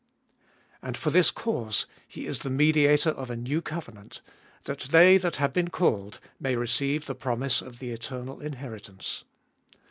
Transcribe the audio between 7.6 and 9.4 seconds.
of the eternal inheritance.